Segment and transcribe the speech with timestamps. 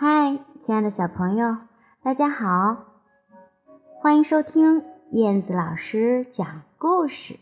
[0.00, 1.56] 嗨，亲爱的小朋友，
[2.04, 2.84] 大家好，
[4.00, 7.36] 欢迎收听燕子老师讲故事。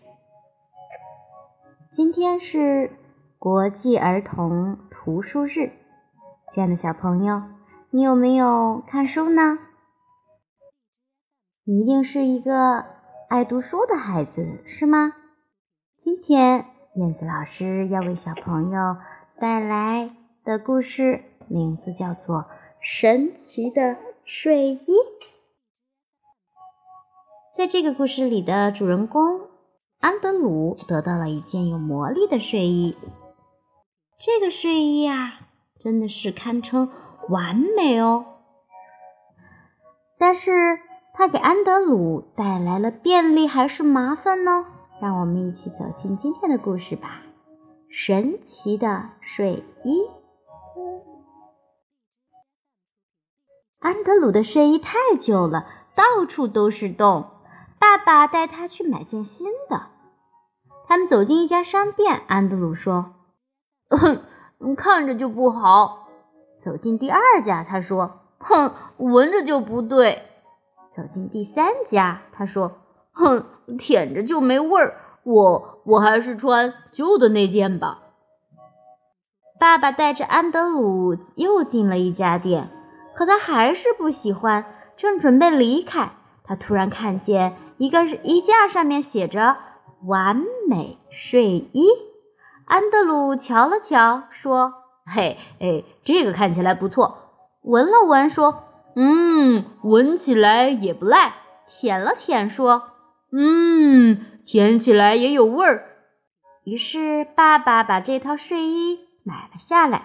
[1.92, 2.92] 今天是
[3.38, 5.70] 国际儿童图书日，
[6.50, 7.42] 亲爱的小朋友，
[7.90, 9.58] 你有没有看书呢？
[11.62, 12.86] 你一定是一个
[13.28, 15.12] 爱读书的孩子，是吗？
[15.98, 16.64] 今天
[16.94, 18.96] 燕子老师要为小朋友
[19.38, 20.10] 带来
[20.46, 21.24] 的故事。
[21.48, 22.38] 名字叫做
[22.80, 24.78] 《神奇的睡衣》。
[27.56, 29.40] 在这个故事里的主人公
[29.98, 32.96] 安德鲁得到了一件有魔力的睡衣。
[34.18, 35.40] 这个睡衣啊，
[35.80, 36.90] 真的是堪称
[37.28, 38.24] 完美哦。
[40.16, 40.78] 但是，
[41.12, 44.64] 它给安德鲁带来了便利还是麻烦呢？
[45.02, 47.22] 让我们一起走进今天的故事吧。
[47.90, 50.06] 神奇的睡衣。
[53.78, 57.30] 安德鲁的睡衣太旧了，到处都是洞。
[57.78, 59.88] 爸爸带他去买件新的。
[60.88, 63.14] 他们走进一家商店，安德鲁说
[63.90, 64.24] ：“哼，
[64.76, 66.08] 看着就不好。”
[66.62, 70.22] 走进第二家，他说：“哼，闻着就不对。”
[70.96, 72.72] 走进第三家，他说
[73.12, 73.44] ：“哼，
[73.78, 75.00] 舔着就没味儿。
[75.22, 78.02] 我我还是穿旧的那件吧。”
[79.58, 82.70] 爸爸带着安德鲁又进了一家店。
[83.14, 86.12] 可他还是不喜欢，正准备离开，
[86.44, 89.56] 他突然看见一个衣架上面写着
[90.04, 91.88] “完美睡衣”。
[92.66, 94.74] 安德鲁瞧了瞧，说
[95.06, 97.18] ：“嘿，哎，这个看起来不错。”
[97.64, 101.34] 闻了闻，说：“嗯，闻起来也不赖。”
[101.66, 102.82] 舔了舔，说
[103.32, 105.86] ：“嗯，舔起来也有味儿。”
[106.64, 110.02] 于是，爸爸把这套睡衣买了下来。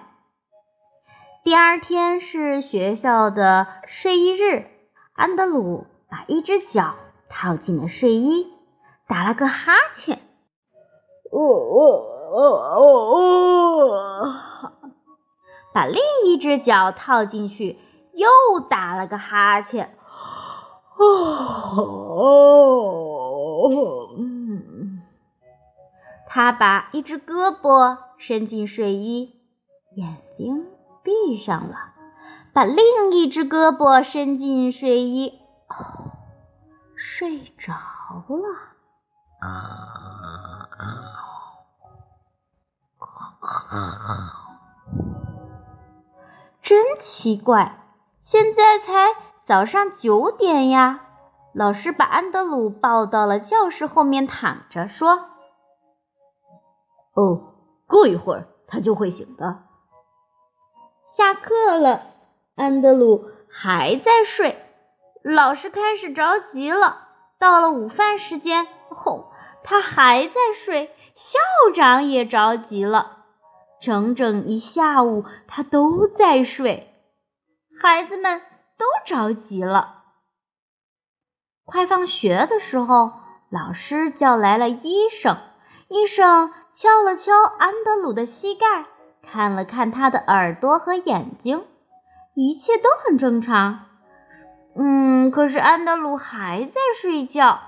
[1.44, 4.66] 第二天是学校的睡衣日，
[5.14, 6.96] 安德鲁把一只脚
[7.30, 8.52] 套进了睡衣，
[9.08, 10.18] 打了个哈欠。
[11.32, 13.94] 哦哦哦哦
[14.24, 14.34] 哦！
[15.72, 17.78] 把另一只脚套进去，
[18.14, 18.28] 又
[18.60, 19.96] 打了个哈欠。
[20.98, 21.06] 哦
[22.18, 22.50] 哦！
[26.28, 29.42] 他把一只胳膊伸进睡衣，
[29.96, 30.68] 眼睛。
[31.04, 31.96] 闭上了，
[32.54, 36.12] 把另一只胳膊伸进睡衣，哦，
[36.96, 38.46] 睡着了。
[39.40, 39.50] 啊
[40.78, 40.88] 啊
[43.72, 43.80] 啊！
[46.62, 47.80] 真奇怪，
[48.20, 49.16] 现在才
[49.48, 51.08] 早上九点呀！
[51.54, 55.30] 老师把安德鲁抱到了教室后面躺着，说
[57.18, 57.51] ：“哦，
[57.92, 59.64] 过一会儿他就会醒的。”
[61.06, 62.04] 下课了，
[62.56, 64.66] 安德鲁还在睡。
[65.22, 67.10] 老师开始着急了。
[67.38, 69.32] 到了午饭时间，吼，
[69.64, 70.96] 他还在睡。
[71.14, 71.40] 校
[71.76, 73.26] 长也着急了。
[73.82, 76.94] 整整一下午，他都在睡。
[77.82, 78.42] 孩子们
[78.78, 80.04] 都着急了。
[81.66, 83.12] 快放学的时候，
[83.50, 85.38] 老师叫来了医生。
[85.92, 88.86] 医生敲了敲安德鲁的膝盖。
[89.22, 91.66] 看了看他的耳朵和眼睛，
[92.34, 93.88] 一切都很正常。
[94.74, 97.60] 嗯，可是安德鲁还在睡觉。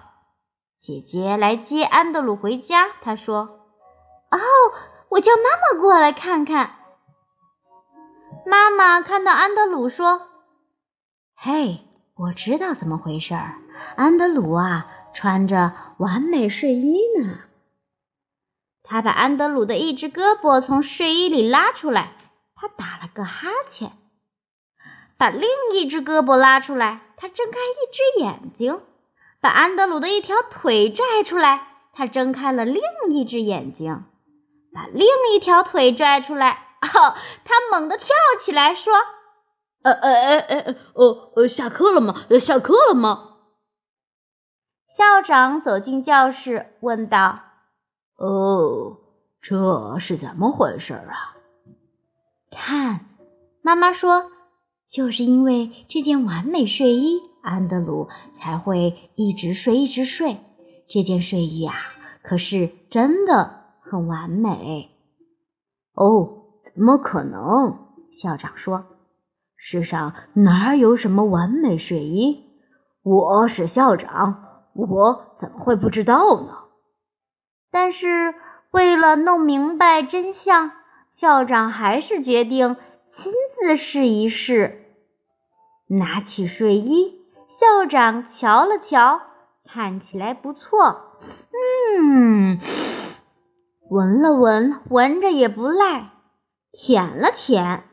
[0.80, 3.60] 姐姐来接安德鲁回家，她说
[4.32, 4.40] ：“哦，
[5.10, 6.76] 我叫妈妈过来看看。”
[8.48, 10.30] 妈妈看到安德鲁说
[11.36, 13.56] ：“嘿，我知道怎么回事儿，
[13.98, 17.40] 安德鲁啊，穿着完美睡衣呢。”
[18.84, 22.14] 他把安德鲁的一只胳膊从睡衣里拉出来，
[22.54, 23.92] 他打了个哈欠；
[25.18, 28.82] 把另一只胳膊拉出来，他睁开一只眼睛；
[29.40, 34.04] 把安德鲁的一条腿拽出来，他睁开了另一只眼睛；
[34.74, 37.16] 把另一条腿拽出来，哦，
[37.46, 38.08] 他猛地跳
[38.42, 38.94] 起来说
[39.84, 42.26] ：“呃呃呃呃呃，呃，下课了吗？
[42.40, 43.30] 下课了吗？”
[44.90, 47.53] 校长走进教室，问道。
[48.24, 49.00] 哦，
[49.42, 51.36] 这是怎么回事啊？
[52.52, 53.02] 看，
[53.62, 54.32] 妈妈说，
[54.88, 58.08] 就是因为这件完美睡衣，安德鲁
[58.40, 60.38] 才会一直睡，一直睡。
[60.88, 61.76] 这件睡衣啊，
[62.22, 64.90] 可是真的很完美。
[65.94, 67.78] 哦，怎么可能？
[68.14, 68.86] 校长说，
[69.58, 72.46] 世上哪有什么完美睡衣？
[73.02, 76.63] 我是校长，我怎么会不知道呢？
[77.74, 78.36] 但是，
[78.70, 80.72] 为了弄明白真相，
[81.10, 82.78] 校长还是决定
[83.08, 84.86] 亲自试一试。
[85.88, 89.22] 拿起睡衣，校长瞧了瞧，
[89.66, 91.18] 看起来不错。
[91.98, 92.60] 嗯，
[93.90, 96.12] 闻了闻，闻着也不赖。
[96.72, 97.86] 舔了舔，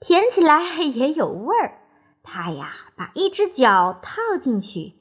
[0.00, 1.82] 舔起来也有味儿。
[2.22, 4.94] 他呀，把一只脚套进去。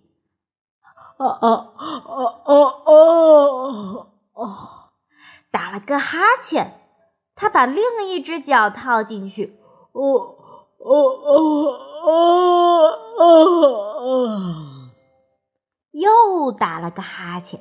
[1.18, 4.70] 哦哦哦哦哦哦！
[5.52, 6.80] 打了个哈欠，
[7.34, 9.60] 他把另一只脚套进去。
[9.92, 10.04] 哦
[10.78, 11.34] 哦哦
[12.06, 12.14] 哦
[13.18, 13.26] 哦
[13.98, 14.90] 哦！
[15.92, 17.60] 又打了个哈欠，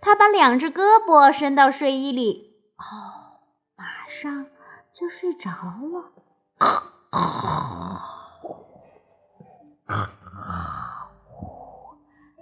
[0.00, 2.54] 他把两只胳膊伸到睡衣里。
[2.78, 3.44] 哦，
[3.76, 4.46] 马上
[4.94, 6.12] 就睡着了。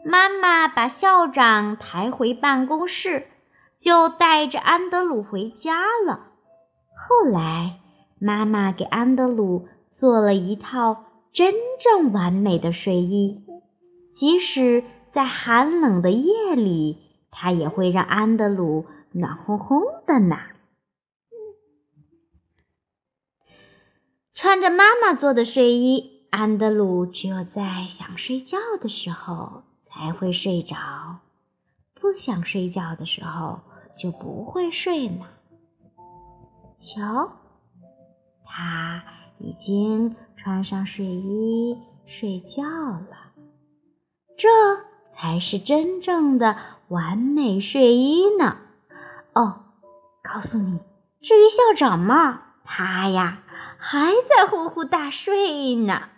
[0.07, 3.27] 妈妈把校长抬回办公室，
[3.85, 6.29] 就带着安德鲁回家了。
[6.97, 7.81] 后来，
[8.19, 11.05] 妈妈给安德鲁做了一套
[11.35, 13.45] 真正完美的睡衣，
[14.11, 16.99] 即使在寒冷的夜里，
[17.31, 20.39] 它也会让安德鲁暖烘烘的呢。
[24.33, 29.65] 穿着妈妈做的睡衣，安德鲁只有在想睡觉的时候。
[29.87, 31.21] 才会睡着，
[31.95, 33.61] 不想睡觉的时候
[33.96, 35.26] 就不会睡呢。
[36.79, 37.32] 瞧，
[38.44, 39.05] 他
[39.38, 43.32] 已经穿上睡衣睡觉了，
[44.37, 44.49] 这
[45.14, 46.56] 才是真正的
[46.88, 48.58] 完美睡衣呢。
[49.32, 49.64] 哦，
[50.23, 50.79] 告诉你，
[51.23, 53.43] 至于校长嘛，他呀
[53.79, 56.08] 还在呼呼大睡呢。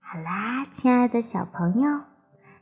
[0.00, 2.00] 好啦，亲爱的小朋友，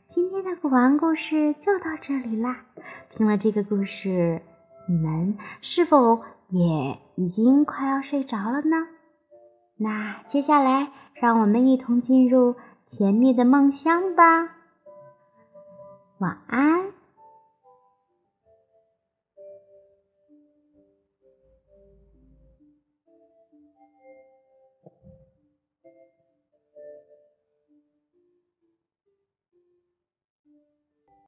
[0.07, 2.63] 今天的古玩故事就到这里啦。
[3.09, 4.41] 听了这个故事，
[4.87, 8.87] 你们是否也已经快要睡着了呢？
[9.75, 12.55] 那接下来，让我们一同进入
[12.85, 14.55] 甜蜜的梦乡吧。
[16.19, 16.93] 晚安。